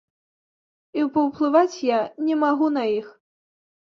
І 0.99 1.03
паўплываць 1.17 1.77
я 1.89 1.99
не 2.29 2.35
магу 2.45 2.67
на 2.79 2.83
іх. 2.99 3.07